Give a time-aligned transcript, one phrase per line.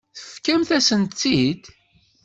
[0.17, 1.63] Tefkamt-asent-tt-id.